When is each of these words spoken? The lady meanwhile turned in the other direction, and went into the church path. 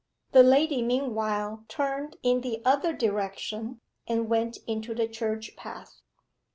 The 0.31 0.41
lady 0.41 0.81
meanwhile 0.81 1.63
turned 1.67 2.17
in 2.23 2.41
the 2.41 2.63
other 2.65 2.91
direction, 2.91 3.81
and 4.07 4.27
went 4.29 4.57
into 4.65 4.95
the 4.95 5.07
church 5.07 5.55
path. 5.55 6.01